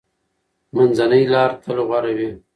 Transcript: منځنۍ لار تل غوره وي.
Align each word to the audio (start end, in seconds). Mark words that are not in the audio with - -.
منځنۍ 0.75 1.23
لار 1.33 1.51
تل 1.63 1.77
غوره 1.87 2.11
وي. 2.17 2.31